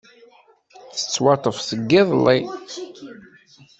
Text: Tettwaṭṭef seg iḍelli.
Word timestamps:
Tettwaṭṭef 0.97 1.57
seg 1.69 1.89
iḍelli. 2.01 2.39